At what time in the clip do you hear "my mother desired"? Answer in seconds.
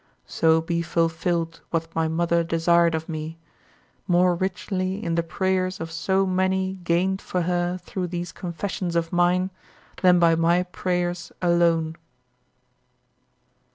1.93-2.95